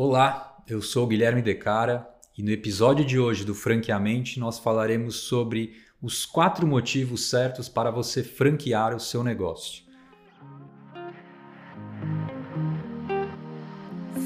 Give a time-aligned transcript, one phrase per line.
[0.00, 5.74] Olá, eu sou Guilherme Decara e no episódio de hoje do Franqueamente nós falaremos sobre
[6.00, 9.82] os quatro motivos certos para você franquear o seu negócio.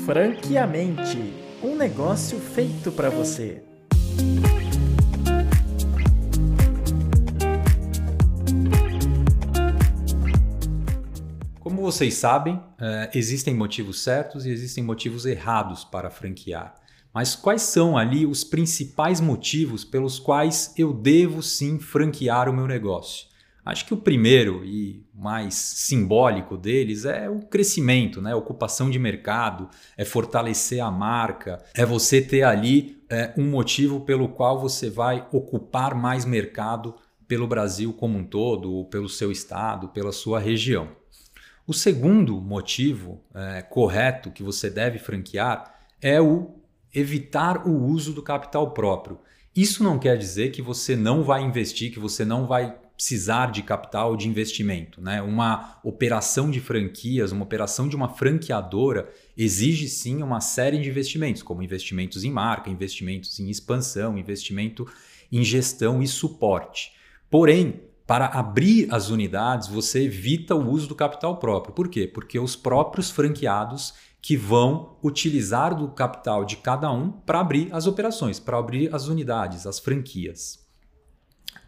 [0.05, 1.33] Franqueamente
[1.63, 3.72] um negócio feito para você.
[11.83, 16.77] Como vocês sabem, é, existem motivos certos e existem motivos errados para franquear.
[17.13, 22.69] Mas quais são ali os principais motivos pelos quais eu devo sim franquear o meu
[22.69, 23.27] negócio?
[23.65, 28.33] Acho que o primeiro e mais simbólico deles é o crescimento, né?
[28.33, 34.29] Ocupação de mercado, é fortalecer a marca, é você ter ali é, um motivo pelo
[34.29, 36.95] qual você vai ocupar mais mercado
[37.27, 41.02] pelo Brasil como um todo, ou pelo seu estado, pela sua região.
[41.67, 46.57] O segundo motivo é, correto que você deve franquear é o
[46.93, 49.19] evitar o uso do capital próprio.
[49.55, 53.63] Isso não quer dizer que você não vai investir, que você não vai precisar de
[53.63, 55.01] capital de investimento.
[55.01, 55.23] Né?
[55.23, 61.43] Uma operação de franquias, uma operação de uma franqueadora exige sim uma série de investimentos,
[61.43, 64.87] como investimentos em marca, investimentos em expansão, investimento
[65.31, 66.93] em gestão e suporte.
[67.31, 71.75] Porém, para abrir as unidades, você evita o uso do capital próprio.
[71.75, 72.07] Por quê?
[72.07, 77.87] Porque os próprios franqueados que vão utilizar do capital de cada um para abrir as
[77.87, 80.65] operações, para abrir as unidades, as franquias.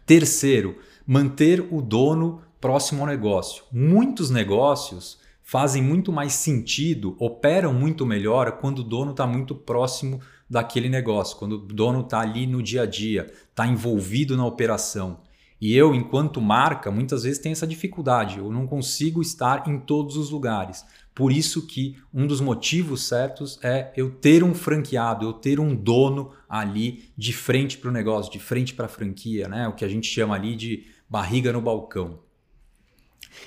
[0.05, 3.63] Terceiro, manter o dono próximo ao negócio.
[3.71, 10.21] Muitos negócios fazem muito mais sentido, operam muito melhor quando o dono está muito próximo
[10.49, 15.19] daquele negócio, quando o dono está ali no dia a dia, está envolvido na operação.
[15.65, 18.37] E eu, enquanto marca, muitas vezes tenho essa dificuldade.
[18.37, 20.85] Eu não consigo estar em todos os lugares.
[21.15, 25.75] Por isso que um dos motivos certos é eu ter um franqueado, eu ter um
[25.75, 29.67] dono ali de frente para o negócio, de frente para a franquia, né?
[29.67, 32.19] O que a gente chama ali de barriga no balcão.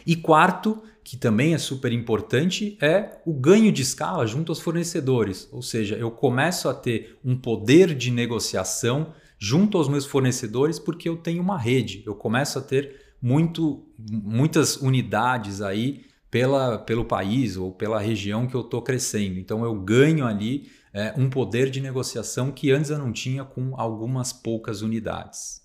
[0.04, 5.48] E quarto, que também é super importante, é o ganho de escala junto aos fornecedores.
[5.52, 11.08] Ou seja, eu começo a ter um poder de negociação junto aos meus fornecedores porque
[11.08, 12.02] eu tenho uma rede.
[12.04, 18.54] Eu começo a ter muito, muitas unidades aí pela, pelo país ou pela região que
[18.54, 19.38] eu estou crescendo.
[19.38, 23.74] Então eu ganho ali é, um poder de negociação que antes eu não tinha com
[23.76, 25.62] algumas poucas unidades.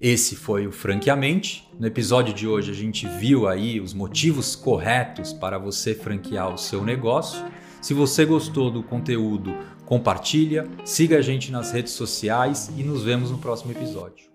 [0.00, 1.68] Esse foi o Franqueamente.
[1.78, 6.58] No episódio de hoje a gente viu aí os motivos corretos para você franquear o
[6.58, 7.40] seu negócio.
[7.82, 9.52] Se você gostou do conteúdo,
[9.84, 14.31] compartilha, siga a gente nas redes sociais e nos vemos no próximo episódio.